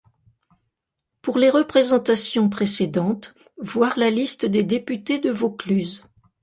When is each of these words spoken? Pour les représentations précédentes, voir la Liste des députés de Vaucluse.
Pour 1.21 1.37
les 1.37 1.51
représentations 1.51 2.49
précédentes, 2.49 3.35
voir 3.59 3.99
la 3.99 4.09
Liste 4.09 4.47
des 4.47 4.63
députés 4.63 5.19
de 5.19 5.29
Vaucluse. 5.29 6.07